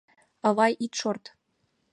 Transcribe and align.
—Авай, 0.47 0.73
ит 0.85 0.93
шорт! 0.99 1.23